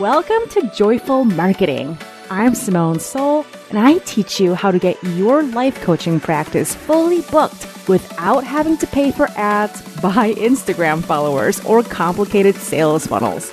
[0.00, 1.96] Welcome to Joyful Marketing.
[2.28, 7.22] I'm Simone Seol, and I teach you how to get your life coaching practice fully
[7.22, 13.50] booked without having to pay for ads, buy Instagram followers, or complicated sales funnels.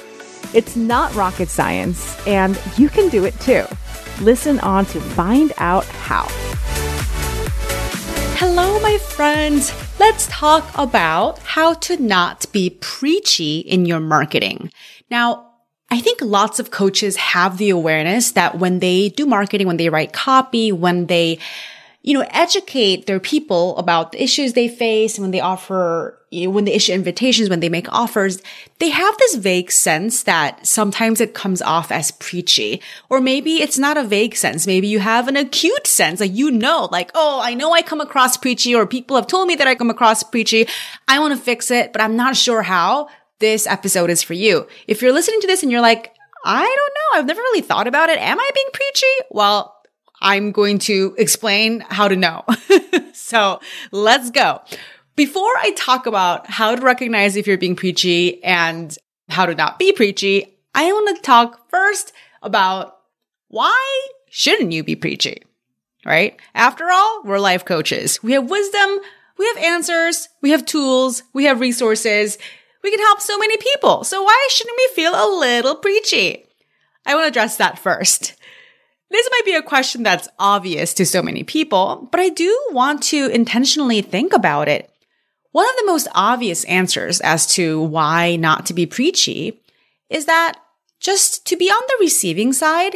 [0.53, 3.63] It's not rocket science, and you can do it too.
[4.19, 6.27] Listen on to find out how.
[8.35, 9.71] Hello, my friends.
[9.97, 14.73] Let's talk about how to not be preachy in your marketing.
[15.09, 15.52] Now,
[15.93, 19.89] I think lots of coaches have the awareness that when they do marketing, when they
[19.89, 21.37] write copy, when they,
[22.01, 26.49] you know, educate their people about the issues they face, when they offer, you know,
[26.49, 28.41] when they issue invitations, when they make offers,
[28.79, 32.81] they have this vague sense that sometimes it comes off as preachy.
[33.07, 34.65] Or maybe it's not a vague sense.
[34.65, 38.01] Maybe you have an acute sense, like you know, like, oh, I know I come
[38.01, 40.67] across preachy, or people have told me that I come across preachy.
[41.07, 43.09] I want to fix it, but I'm not sure how
[43.43, 44.65] this episode is for you.
[44.87, 46.15] If you're listening to this and you're like,
[46.45, 48.17] I don't know, I've never really thought about it.
[48.17, 49.05] Am I being preachy?
[49.31, 49.75] Well,
[50.21, 52.45] I'm going to explain how to know.
[53.13, 53.59] so
[53.91, 54.61] let's go.
[55.17, 59.77] Before I talk about how to recognize if you're being preachy and how to not
[59.77, 62.97] be preachy, I want to talk first about
[63.49, 65.43] why shouldn't you be preachy?
[66.05, 66.39] Right?
[66.55, 68.23] After all, we're life coaches.
[68.23, 68.99] We have wisdom,
[69.37, 72.37] we have answers, we have tools, we have resources.
[72.83, 74.03] We can help so many people.
[74.03, 76.45] So why shouldn't we feel a little preachy?
[77.05, 78.35] I want to address that first.
[79.09, 83.03] This might be a question that's obvious to so many people, but I do want
[83.03, 84.89] to intentionally think about it.
[85.51, 89.61] One of the most obvious answers as to why not to be preachy
[90.09, 90.59] is that
[90.99, 92.95] just to be on the receiving side,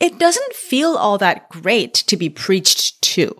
[0.00, 3.38] it doesn't feel all that great to be preached to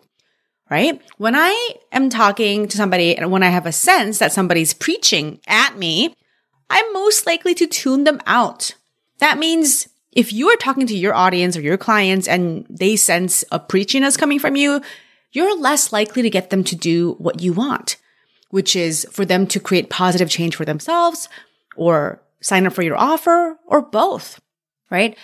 [0.70, 1.00] right?
[1.16, 5.40] When I am talking to somebody and when I have a sense that somebody's preaching
[5.46, 6.14] at me,
[6.70, 8.74] I'm most likely to tune them out.
[9.18, 13.44] That means if you are talking to your audience or your clients and they sense
[13.50, 14.82] a preachiness coming from you,
[15.32, 17.96] you're less likely to get them to do what you want,
[18.50, 21.28] which is for them to create positive change for themselves
[21.76, 24.40] or sign up for your offer or both,
[24.90, 25.16] right?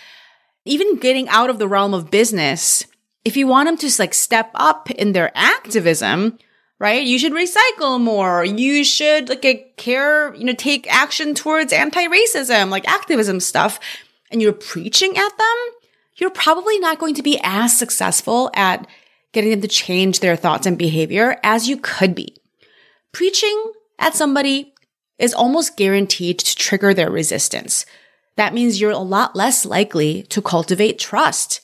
[0.65, 2.87] Even getting out of the realm of business
[3.24, 6.38] if you want them to like step up in their activism,
[6.78, 7.04] right?
[7.04, 8.44] You should recycle more.
[8.44, 13.80] You should like care, you know, take action towards anti-racism, like activism stuff.
[14.30, 15.56] And you're preaching at them,
[16.16, 18.86] you're probably not going to be as successful at
[19.32, 22.36] getting them to change their thoughts and behavior as you could be.
[23.12, 24.74] Preaching at somebody
[25.18, 27.86] is almost guaranteed to trigger their resistance.
[28.36, 31.60] That means you're a lot less likely to cultivate trust.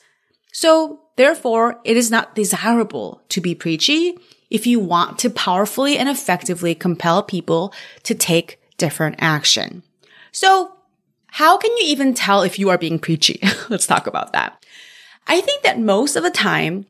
[0.53, 4.19] So Therefore, it is not desirable to be preachy
[4.51, 7.73] if you want to powerfully and effectively compel people
[8.03, 9.83] to take different action.
[10.33, 10.73] So
[11.27, 13.41] how can you even tell if you are being preachy?
[13.69, 14.65] Let's talk about that.
[15.27, 16.87] I think that most of the time,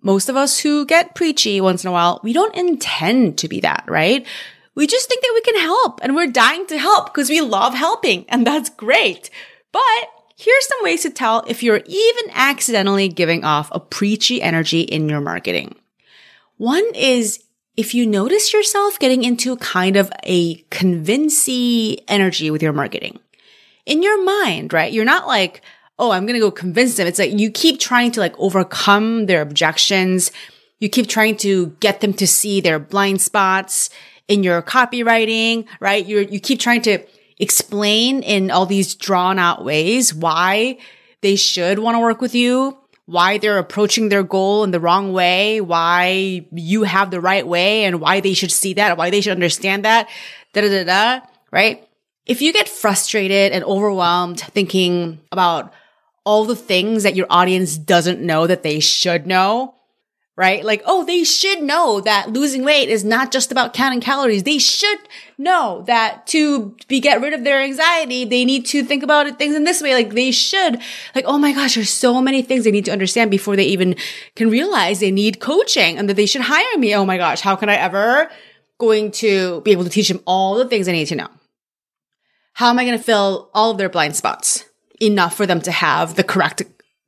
[0.00, 3.60] most of us who get preachy once in a while, we don't intend to be
[3.60, 4.26] that, right?
[4.74, 7.74] We just think that we can help and we're dying to help because we love
[7.74, 9.28] helping and that's great.
[9.70, 9.82] But
[10.42, 15.08] Here's some ways to tell if you're even accidentally giving off a preachy energy in
[15.08, 15.76] your marketing.
[16.56, 17.44] One is
[17.76, 23.20] if you notice yourself getting into kind of a convincing energy with your marketing.
[23.86, 24.92] In your mind, right?
[24.92, 25.62] You're not like,
[25.96, 27.06] oh, I'm going to go convince them.
[27.06, 30.32] It's like you keep trying to like overcome their objections.
[30.80, 33.90] You keep trying to get them to see their blind spots
[34.26, 36.04] in your copywriting, right?
[36.04, 37.06] You you keep trying to
[37.38, 40.78] explain in all these drawn out ways why
[41.20, 45.12] they should want to work with you, why they're approaching their goal in the wrong
[45.12, 49.20] way, why you have the right way and why they should see that, why they
[49.20, 50.08] should understand that,
[50.52, 51.88] da da da da, right?
[52.26, 55.72] If you get frustrated and overwhelmed thinking about
[56.24, 59.74] all the things that your audience doesn't know that they should know,
[60.36, 60.64] right?
[60.64, 64.44] Like, oh, they should know that losing weight is not just about counting calories.
[64.44, 64.98] They should
[65.36, 69.38] know that to be get rid of their anxiety, they need to think about it,
[69.38, 69.92] things in this way.
[69.94, 70.80] Like they should,
[71.14, 73.94] like, oh my gosh, there's so many things they need to understand before they even
[74.34, 76.94] can realize they need coaching and that they should hire me.
[76.94, 78.30] Oh my gosh, how can I ever
[78.78, 81.28] going to be able to teach them all the things I need to know?
[82.54, 84.64] How am I going to fill all of their blind spots
[85.00, 86.62] enough for them to have the correct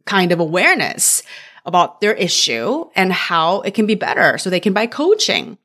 [0.04, 1.22] kind of awareness
[1.64, 5.58] about their issue and how it can be better so they can buy coaching.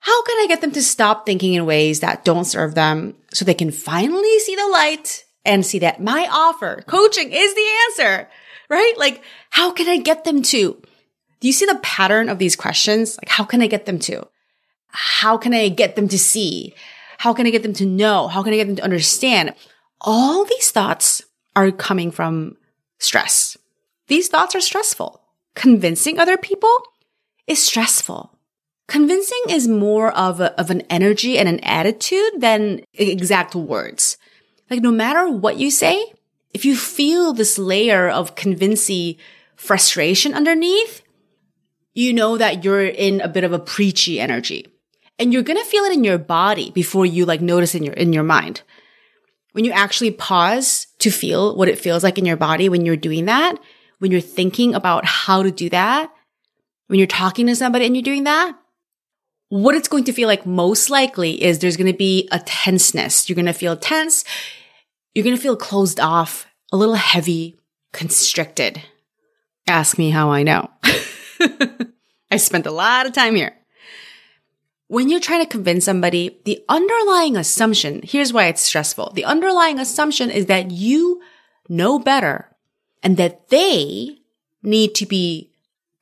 [0.00, 3.44] How can I get them to stop thinking in ways that don't serve them so
[3.44, 8.28] they can finally see the light and see that my offer, coaching is the answer,
[8.68, 8.94] right?
[8.96, 10.80] Like, how can I get them to?
[11.40, 13.18] Do you see the pattern of these questions?
[13.18, 14.26] Like, how can I get them to?
[14.88, 16.74] How can I get them to see?
[17.18, 18.28] How can I get them to know?
[18.28, 19.54] How can I get them to understand?
[20.00, 21.22] All these thoughts
[21.54, 22.56] are coming from
[22.98, 23.56] stress.
[24.10, 25.22] These thoughts are stressful.
[25.54, 26.68] Convincing other people
[27.46, 28.36] is stressful.
[28.88, 34.18] Convincing is more of, a, of an energy and an attitude than exact words.
[34.68, 36.12] Like no matter what you say,
[36.52, 39.14] if you feel this layer of convincing
[39.54, 41.02] frustration underneath,
[41.94, 44.66] you know that you're in a bit of a preachy energy.
[45.20, 48.12] And you're gonna feel it in your body before you like notice in your in
[48.12, 48.62] your mind.
[49.52, 52.96] When you actually pause to feel what it feels like in your body when you're
[52.96, 53.56] doing that,
[54.00, 56.12] when you're thinking about how to do that,
[56.88, 58.58] when you're talking to somebody and you're doing that,
[59.50, 63.28] what it's going to feel like most likely is there's going to be a tenseness.
[63.28, 64.24] You're going to feel tense.
[65.14, 67.58] You're going to feel closed off, a little heavy,
[67.92, 68.82] constricted.
[69.68, 70.70] Ask me how I know.
[72.30, 73.54] I spent a lot of time here.
[74.86, 79.12] When you're trying to convince somebody, the underlying assumption, here's why it's stressful.
[79.14, 81.20] The underlying assumption is that you
[81.68, 82.49] know better
[83.02, 84.18] and that they
[84.62, 85.52] need to be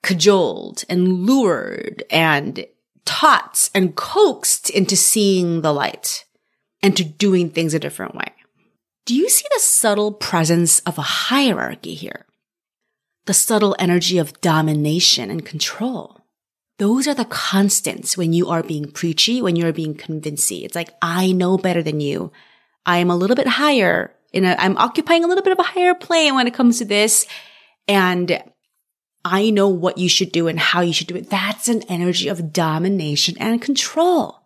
[0.02, 2.66] cajoled and lured and
[3.04, 6.24] taught and coaxed into seeing the light
[6.82, 8.32] and to doing things a different way.
[9.06, 12.26] Do you see the subtle presence of a hierarchy here?
[13.26, 16.20] The subtle energy of domination and control.
[16.78, 20.62] Those are the constants when you are being preachy, when you're being convincing.
[20.62, 22.30] It's like, I know better than you.
[22.86, 25.64] I am a little bit higher in a, I'm occupying a little bit of a
[25.64, 27.26] higher plane when it comes to this.
[27.86, 28.42] And
[29.24, 31.30] I know what you should do and how you should do it.
[31.30, 34.40] That's an energy of domination and control.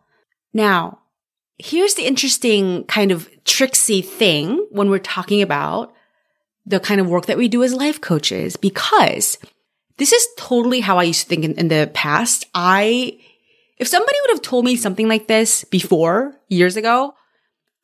[0.52, 1.00] Now,
[1.58, 5.92] here's the interesting kind of tricksy thing when we're talking about
[6.64, 9.36] the kind of work that we do as life coaches, because
[9.98, 12.46] this is totally how I used to think in, in the past.
[12.54, 13.18] I,
[13.78, 17.14] if somebody would have told me something like this before years ago,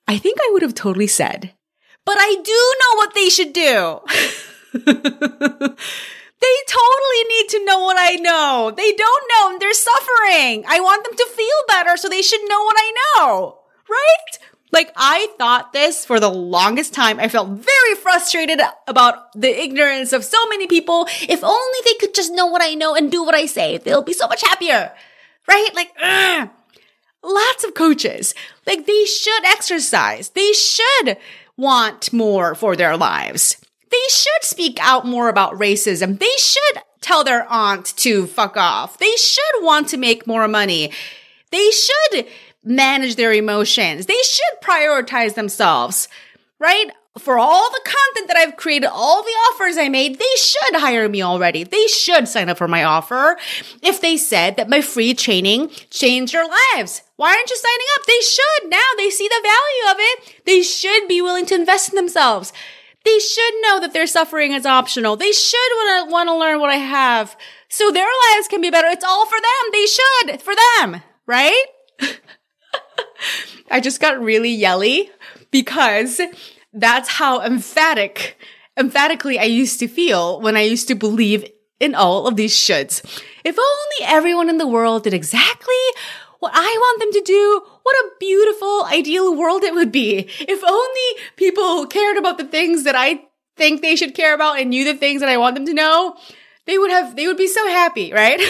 [0.06, 1.54] I think I would have totally said,
[2.08, 4.00] but I do know what they should do.
[6.40, 8.72] They totally need to know what I know.
[8.74, 10.64] They don't know and they're suffering.
[10.68, 13.58] I want them to feel better, so they should know what I know.
[13.90, 14.38] Right?
[14.70, 17.18] Like I thought this for the longest time.
[17.18, 21.08] I felt very frustrated about the ignorance of so many people.
[21.28, 24.02] If only they could just know what I know and do what I say, they'll
[24.02, 24.92] be so much happier.
[25.48, 25.70] Right?
[25.74, 26.50] Like, ugh.
[27.24, 28.32] lots of coaches,
[28.64, 30.30] like they should exercise.
[30.30, 31.16] They should
[31.58, 33.60] want more for their lives.
[33.90, 36.18] They should speak out more about racism.
[36.18, 38.98] They should tell their aunt to fuck off.
[38.98, 40.92] They should want to make more money.
[41.50, 42.26] They should
[42.64, 44.06] manage their emotions.
[44.06, 46.08] They should prioritize themselves,
[46.58, 46.90] right?
[47.18, 51.08] For all the content that I've created, all the offers I made, they should hire
[51.08, 51.64] me already.
[51.64, 53.36] They should sign up for my offer.
[53.82, 58.06] If they said that my free training changed their lives, why aren't you signing up?
[58.06, 58.70] They should.
[58.70, 60.44] Now they see the value of it.
[60.46, 62.52] They should be willing to invest in themselves.
[63.04, 65.16] They should know that their suffering is optional.
[65.16, 67.36] They should want to, want to learn what I have
[67.68, 68.88] so their lives can be better.
[68.88, 69.72] It's all for them.
[69.72, 71.64] They should, for them, right?
[73.70, 75.10] I just got really yelly
[75.50, 76.20] because
[76.72, 78.36] that's how emphatic,
[78.76, 81.50] emphatically I used to feel when I used to believe
[81.80, 83.02] in all of these shoulds.
[83.44, 85.74] If only everyone in the world did exactly
[86.40, 90.28] what I want them to do, what a beautiful, ideal world it would be.
[90.40, 93.22] If only people cared about the things that I
[93.56, 96.16] think they should care about and knew the things that I want them to know,
[96.66, 98.40] they would have, they would be so happy, right?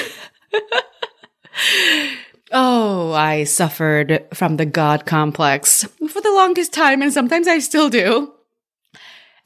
[2.51, 7.91] Oh, I suffered from the God complex for the longest time, and sometimes I still
[7.91, 8.33] do.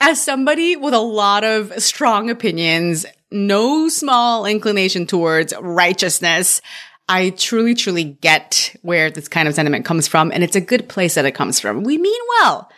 [0.00, 6.60] As somebody with a lot of strong opinions, no small inclination towards righteousness,
[7.08, 10.88] I truly, truly get where this kind of sentiment comes from, and it's a good
[10.88, 11.82] place that it comes from.
[11.82, 12.70] We mean well,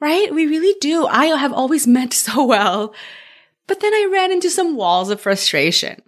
[0.00, 0.34] right?
[0.34, 1.06] We really do.
[1.06, 2.94] I have always meant so well.
[3.66, 6.02] But then I ran into some walls of frustration.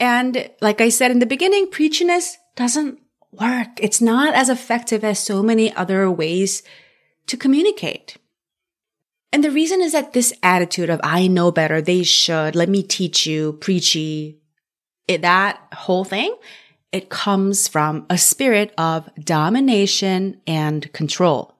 [0.00, 2.98] And like I said in the beginning, preachiness doesn't
[3.30, 3.68] work.
[3.80, 6.64] It's not as effective as so many other ways
[7.28, 8.16] to communicate.
[9.32, 12.82] And the reason is that this attitude of I know better, they should, let me
[12.82, 14.40] teach you, preachy,
[15.06, 16.34] it, that whole thing,
[16.90, 21.54] it comes from a spirit of domination and control.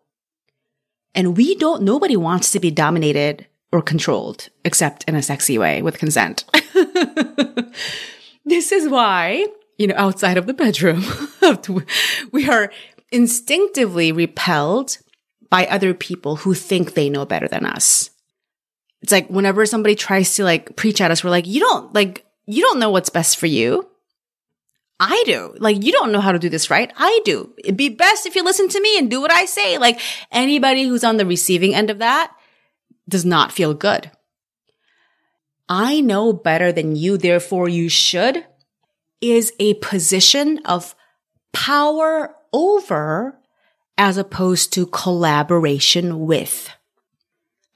[1.14, 5.80] And we don't, nobody wants to be dominated or controlled except in a sexy way
[5.80, 6.44] with consent.
[8.44, 9.46] this is why
[9.78, 11.04] you know, outside of the bedroom.
[12.32, 12.70] we are
[13.10, 14.98] instinctively repelled
[15.48, 18.10] by other people who think they know better than us.
[19.00, 22.26] It's like whenever somebody tries to like preach at us, we're like, you don't like,
[22.46, 23.88] you don't know what's best for you.
[25.00, 25.54] I do.
[25.58, 26.92] Like, you don't know how to do this right.
[26.96, 27.54] I do.
[27.58, 29.78] It'd be best if you listen to me and do what I say.
[29.78, 30.00] Like
[30.32, 32.32] anybody who's on the receiving end of that,
[33.08, 34.10] does not feel good.
[35.68, 38.44] I know better than you, therefore you should
[39.20, 40.94] is a position of
[41.52, 43.38] power over
[43.96, 46.70] as opposed to collaboration with.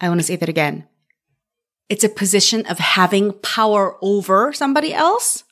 [0.01, 0.87] I want to say that again.
[1.89, 5.45] It's a position of having power over somebody else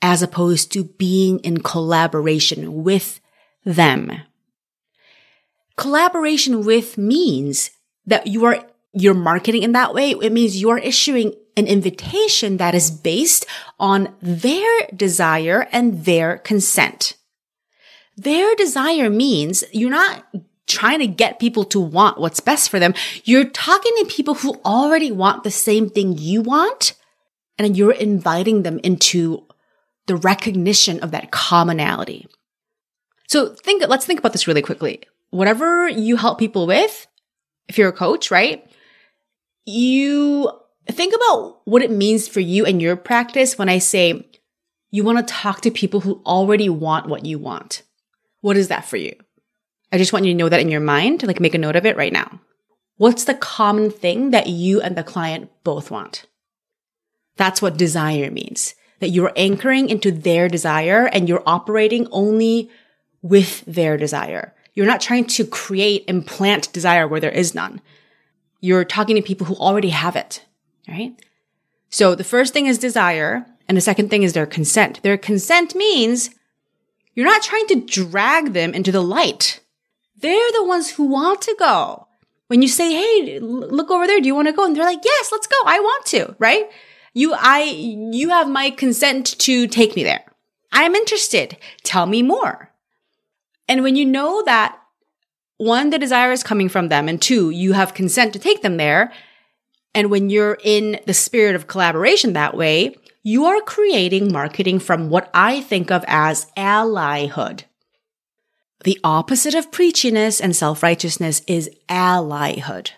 [0.00, 3.20] as opposed to being in collaboration with
[3.64, 4.12] them.
[5.76, 7.70] Collaboration with means
[8.06, 10.10] that you are, you're marketing in that way.
[10.10, 13.46] It means you're issuing an invitation that is based
[13.78, 17.16] on their desire and their consent.
[18.16, 20.24] Their desire means you're not
[20.66, 22.94] trying to get people to want what's best for them.
[23.24, 26.94] You're talking to people who already want the same thing you want,
[27.58, 29.46] and you're inviting them into
[30.06, 32.26] the recognition of that commonality.
[33.28, 35.02] So think, let's think about this really quickly.
[35.30, 37.06] Whatever you help people with,
[37.68, 38.66] if you're a coach, right?
[39.64, 40.50] You
[40.90, 44.28] think about what it means for you and your practice when I say
[44.90, 47.82] you want to talk to people who already want what you want.
[48.40, 49.14] What is that for you?
[49.92, 51.86] I just want you to know that in your mind, like make a note of
[51.86, 52.40] it right now.
[52.96, 56.26] What's the common thing that you and the client both want?
[57.36, 58.74] That's what desire means.
[59.00, 62.70] That you're anchoring into their desire and you're operating only
[63.22, 64.54] with their desire.
[64.74, 67.80] You're not trying to create, implant desire where there is none.
[68.60, 70.44] You're talking to people who already have it,
[70.88, 71.14] right?
[71.90, 73.46] So the first thing is desire.
[73.68, 75.02] And the second thing is their consent.
[75.02, 76.30] Their consent means
[77.14, 79.60] you're not trying to drag them into the light.
[80.16, 82.06] They're the ones who want to go.
[82.48, 84.20] When you say, Hey, look over there.
[84.20, 84.64] Do you want to go?
[84.64, 85.56] And they're like, yes, let's go.
[85.64, 86.70] I want to, right?
[87.14, 90.24] You, I, you have my consent to take me there.
[90.72, 91.56] I'm interested.
[91.82, 92.70] Tell me more.
[93.68, 94.78] And when you know that
[95.58, 98.78] one, the desire is coming from them, and two, you have consent to take them
[98.78, 99.12] there.
[99.94, 105.10] And when you're in the spirit of collaboration that way, you are creating marketing from
[105.10, 107.64] what I think of as allyhood.
[108.84, 112.90] The opposite of preachiness and self-righteousness is allyhood.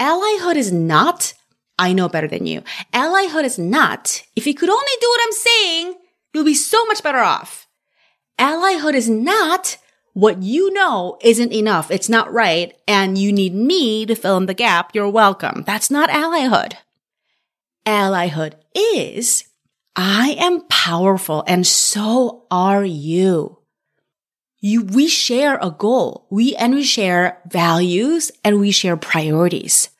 [0.00, 1.34] Allyhood is not,
[1.78, 2.62] I know better than you.
[2.92, 5.94] Allyhood is not, if you could only do what I'm saying,
[6.34, 7.68] you'll be so much better off.
[8.40, 9.76] Allyhood is not,
[10.12, 11.90] what you know isn't enough.
[11.90, 12.76] It's not right.
[12.86, 14.94] And you need me to fill in the gap.
[14.94, 15.64] You're welcome.
[15.66, 16.74] That's not allyhood.
[17.86, 19.44] Allyhood is
[19.96, 23.58] I am powerful and so are you.
[24.60, 26.26] You, we share a goal.
[26.30, 29.90] We, and we share values and we share priorities.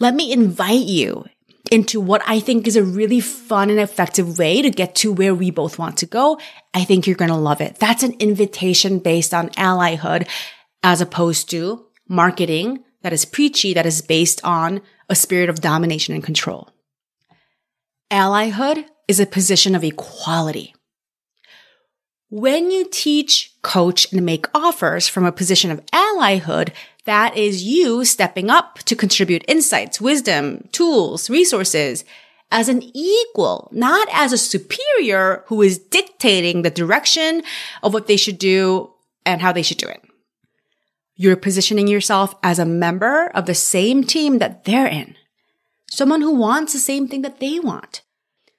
[0.00, 1.26] Let me invite you
[1.70, 5.34] into what I think is a really fun and effective way to get to where
[5.34, 6.38] we both want to go.
[6.74, 7.76] I think you're going to love it.
[7.76, 10.28] That's an invitation based on allyhood
[10.82, 16.14] as opposed to marketing that is preachy, that is based on a spirit of domination
[16.14, 16.70] and control.
[18.10, 20.74] Allyhood is a position of equality.
[22.28, 26.70] When you teach, coach, and make offers from a position of allyhood,
[27.04, 32.04] that is you stepping up to contribute insights, wisdom, tools, resources
[32.50, 37.42] as an equal, not as a superior who is dictating the direction
[37.82, 38.92] of what they should do
[39.24, 40.02] and how they should do it.
[41.14, 45.16] You're positioning yourself as a member of the same team that they're in
[45.90, 48.02] someone who wants the same thing that they want.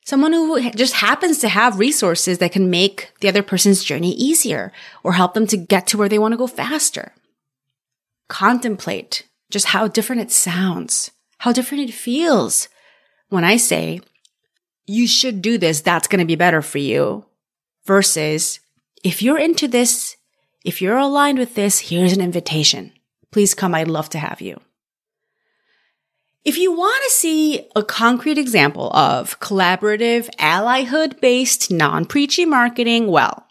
[0.06, 4.72] Someone who just happens to have resources that can make the other person's journey easier
[5.04, 7.14] or help them to get to where they want to go faster.
[8.32, 12.70] Contemplate just how different it sounds, how different it feels
[13.28, 14.00] when I say,
[14.88, 15.82] you should do this.
[15.82, 17.26] That's going to be better for you
[17.86, 18.62] versus
[19.04, 20.16] if you're into this,
[20.64, 22.94] if you're aligned with this, here's an invitation.
[23.32, 23.76] Please come.
[23.76, 24.62] I'd love to have you.
[26.46, 33.08] If you want to see a concrete example of collaborative, allyhood based, non preachy marketing,
[33.08, 33.46] well,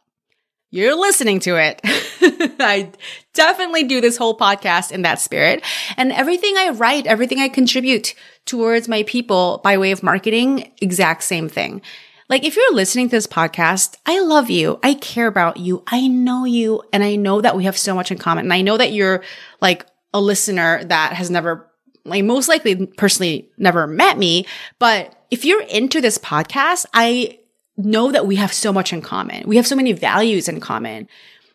[0.70, 1.82] you're listening to it.
[2.59, 2.90] I
[3.35, 5.62] definitely do this whole podcast in that spirit.
[5.97, 8.14] And everything I write, everything I contribute
[8.47, 11.82] towards my people by way of marketing, exact same thing.
[12.28, 14.78] Like if you're listening to this podcast, I love you.
[14.82, 15.82] I care about you.
[15.87, 16.82] I know you.
[16.92, 18.47] And I know that we have so much in common.
[18.47, 19.23] And I know that you're
[19.61, 21.70] like a listener that has never
[22.04, 24.47] like most likely personally never met me,
[24.78, 27.38] but if you're into this podcast, I
[27.76, 29.47] know that we have so much in common.
[29.47, 31.09] We have so many values in common.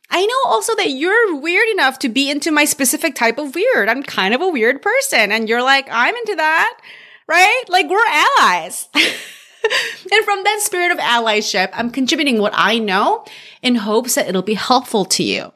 [0.09, 3.89] I know also that you're weird enough to be into my specific type of weird.
[3.89, 6.79] I'm kind of a weird person and you're like, I'm into that,
[7.27, 7.63] right?
[7.67, 8.87] Like we're allies.
[8.95, 13.25] and from that spirit of allyship, I'm contributing what I know
[13.61, 15.51] in hopes that it'll be helpful to you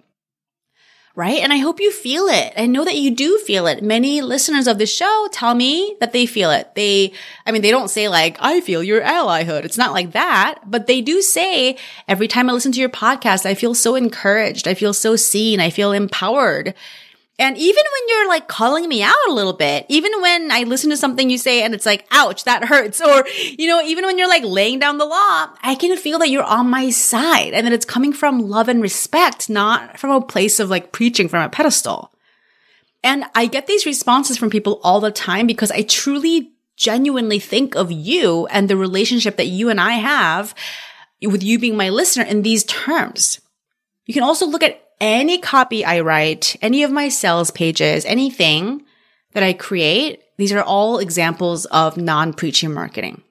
[1.19, 1.43] right?
[1.43, 2.53] And I hope you feel it.
[2.55, 3.83] I know that you do feel it.
[3.83, 6.73] Many listeners of the show tell me that they feel it.
[6.75, 7.11] They,
[7.45, 9.65] I mean, they don't say like, I feel your allyhood.
[9.65, 11.75] It's not like that, but they do say
[12.07, 14.65] every time I listen to your podcast, I feel so encouraged.
[14.65, 15.59] I feel so seen.
[15.59, 16.73] I feel empowered.
[17.39, 20.89] And even when you're like calling me out a little bit, even when I listen
[20.89, 23.01] to something you say and it's like, ouch, that hurts.
[23.09, 23.25] Or,
[23.57, 26.43] you know, even when you're like laying down the law, I can feel that you're
[26.43, 30.59] on my side and that it's coming from love and respect, not from a place
[30.59, 32.11] of like preaching from a pedestal.
[33.03, 37.75] And I get these responses from people all the time because I truly genuinely think
[37.75, 40.53] of you and the relationship that you and I have
[41.21, 43.39] with you being my listener in these terms.
[44.05, 48.83] You can also look at any copy I write, any of my sales pages, anything
[49.33, 53.21] that I create, these are all examples of non-preaching marketing.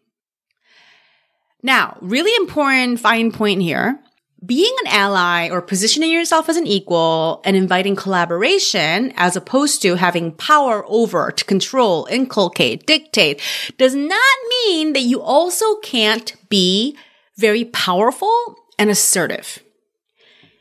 [1.63, 3.99] Now, really important fine point here.
[4.45, 9.97] Being an ally or positioning yourself as an equal and inviting collaboration as opposed to
[9.97, 13.43] having power over to control, inculcate, dictate
[13.79, 16.97] does not mean that you also can't be
[17.37, 19.59] very powerful and assertive.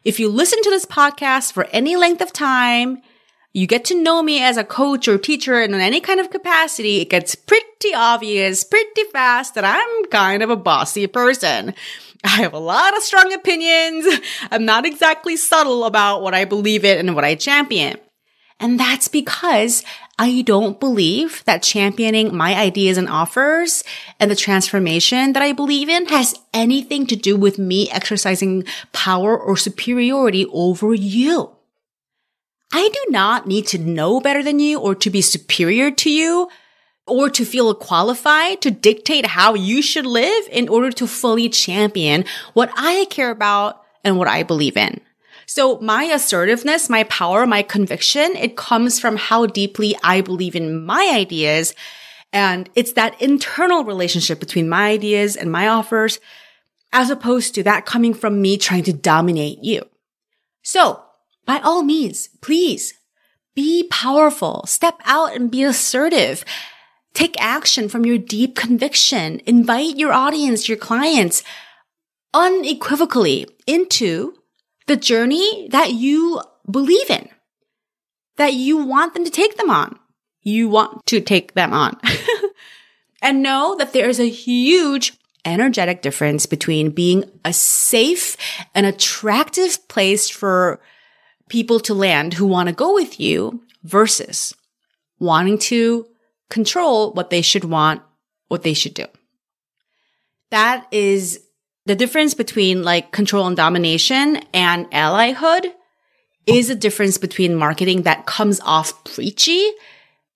[0.07, 3.01] If you listen to this podcast for any length of time,
[3.51, 7.01] you get to know me as a coach or teacher in any kind of capacity,
[7.01, 11.73] it gets pretty obvious pretty fast that I'm kind of a bossy person.
[12.23, 14.07] I have a lot of strong opinions.
[14.49, 17.97] I'm not exactly subtle about what I believe in and what I champion.
[18.61, 19.83] And that's because
[20.19, 23.83] I don't believe that championing my ideas and offers
[24.19, 29.37] and the transformation that I believe in has anything to do with me exercising power
[29.37, 31.51] or superiority over you.
[32.73, 36.49] I do not need to know better than you or to be superior to you
[37.05, 42.25] or to feel qualified to dictate how you should live in order to fully champion
[42.53, 44.99] what I care about and what I believe in.
[45.47, 50.85] So my assertiveness, my power, my conviction, it comes from how deeply I believe in
[50.85, 51.73] my ideas.
[52.33, 56.19] And it's that internal relationship between my ideas and my offers,
[56.91, 59.83] as opposed to that coming from me trying to dominate you.
[60.63, 61.01] So
[61.45, 62.93] by all means, please
[63.55, 66.43] be powerful, step out and be assertive.
[67.13, 69.41] Take action from your deep conviction.
[69.45, 71.41] Invite your audience, your clients
[72.33, 74.36] unequivocally into
[74.87, 77.29] the journey that you believe in,
[78.37, 79.99] that you want them to take them on.
[80.41, 81.99] You want to take them on.
[83.21, 85.13] and know that there is a huge
[85.45, 88.37] energetic difference between being a safe
[88.75, 90.79] and attractive place for
[91.49, 94.53] people to land who want to go with you versus
[95.19, 96.05] wanting to
[96.49, 98.01] control what they should want,
[98.49, 99.05] what they should do.
[100.51, 101.46] That is
[101.87, 105.71] the difference between like control and domination and allyhood
[106.45, 109.71] is a difference between marketing that comes off preachy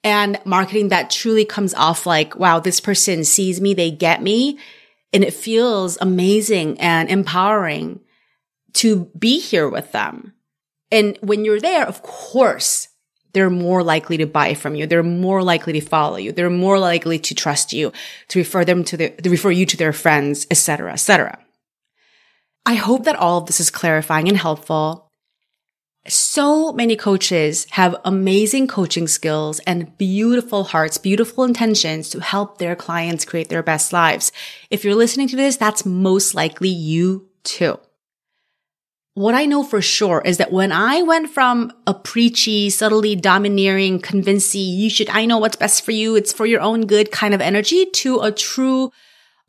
[0.01, 4.59] and marketing that truly comes off like, wow, this person sees me, they get me.
[5.11, 7.99] And it feels amazing and empowering
[8.75, 10.33] to be here with them.
[10.89, 12.87] And when you're there, of course,
[13.33, 14.87] they're more likely to buy from you.
[14.87, 16.31] They're more likely to follow you.
[16.31, 17.91] They're more likely to trust you,
[18.29, 21.39] to refer them to their, to refer you to their friends, etc., etc.
[22.65, 25.07] I hope that all of this is clarifying and helpful.
[26.07, 32.75] So many coaches have amazing coaching skills and beautiful hearts, beautiful intentions to help their
[32.75, 34.31] clients create their best lives.
[34.71, 37.79] If you're listening to this, that's most likely you too
[39.13, 43.99] what I know for sure is that when I went from a preachy, subtly domineering,
[43.99, 46.15] convincing, you should, I know what's best for you.
[46.15, 48.91] It's for your own good kind of energy to a true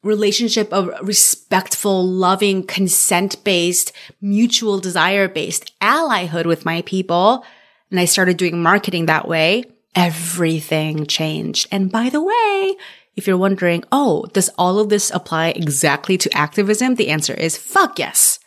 [0.02, 7.44] relationship of respectful, loving, consent based, mutual desire based allyhood with my people.
[7.90, 9.64] And I started doing marketing that way.
[9.94, 11.68] Everything changed.
[11.70, 12.74] And by the way,
[13.14, 16.96] if you're wondering, oh, does all of this apply exactly to activism?
[16.96, 18.40] The answer is fuck yes.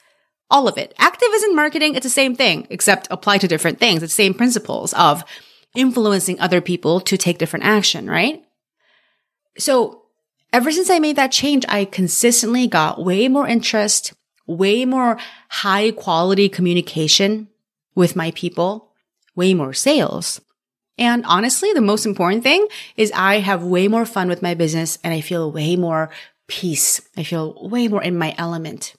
[0.56, 0.94] All of it.
[0.98, 4.02] Activism marketing, it's the same thing, except apply to different things.
[4.02, 5.22] It's the same principles of
[5.76, 8.42] influencing other people to take different action, right?
[9.58, 10.04] So
[10.54, 14.14] ever since I made that change, I consistently got way more interest,
[14.48, 15.18] way more
[15.50, 17.50] high quality communication
[17.94, 18.94] with my people,
[19.36, 20.40] way more sales.
[20.98, 22.66] And honestly, the most important thing
[22.96, 26.10] is I have way more fun with my business and I feel way more
[26.48, 27.02] peace.
[27.18, 28.96] I feel way more in my element.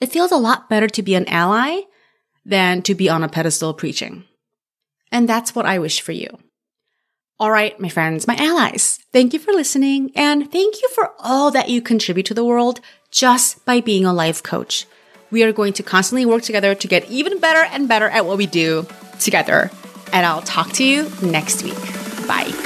[0.00, 1.80] It feels a lot better to be an ally
[2.44, 4.24] than to be on a pedestal preaching.
[5.10, 6.28] And that's what I wish for you.
[7.38, 11.50] All right, my friends, my allies, thank you for listening and thank you for all
[11.50, 12.80] that you contribute to the world
[13.10, 14.86] just by being a life coach.
[15.30, 18.38] We are going to constantly work together to get even better and better at what
[18.38, 18.86] we do.
[19.18, 19.70] together.
[20.12, 21.74] And I'll talk to you next week.
[22.26, 22.65] Bye.